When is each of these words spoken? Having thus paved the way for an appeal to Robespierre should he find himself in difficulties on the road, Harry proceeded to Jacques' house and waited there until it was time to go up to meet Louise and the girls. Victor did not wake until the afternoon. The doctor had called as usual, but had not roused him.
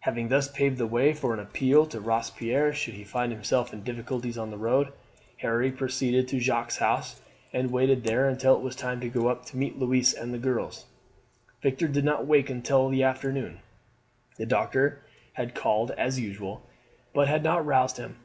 Having 0.00 0.28
thus 0.28 0.48
paved 0.50 0.76
the 0.76 0.86
way 0.86 1.14
for 1.14 1.32
an 1.32 1.40
appeal 1.40 1.86
to 1.86 1.98
Robespierre 1.98 2.74
should 2.74 2.92
he 2.92 3.04
find 3.04 3.32
himself 3.32 3.72
in 3.72 3.82
difficulties 3.82 4.36
on 4.36 4.50
the 4.50 4.58
road, 4.58 4.92
Harry 5.38 5.72
proceeded 5.72 6.28
to 6.28 6.38
Jacques' 6.38 6.76
house 6.76 7.22
and 7.54 7.70
waited 7.70 8.04
there 8.04 8.28
until 8.28 8.54
it 8.54 8.60
was 8.62 8.76
time 8.76 9.00
to 9.00 9.08
go 9.08 9.28
up 9.28 9.46
to 9.46 9.56
meet 9.56 9.78
Louise 9.78 10.12
and 10.12 10.34
the 10.34 10.38
girls. 10.38 10.84
Victor 11.62 11.88
did 11.88 12.04
not 12.04 12.26
wake 12.26 12.50
until 12.50 12.90
the 12.90 13.02
afternoon. 13.02 13.60
The 14.36 14.44
doctor 14.44 15.00
had 15.32 15.54
called 15.54 15.90
as 15.92 16.20
usual, 16.20 16.62
but 17.14 17.28
had 17.28 17.42
not 17.42 17.64
roused 17.64 17.96
him. 17.96 18.16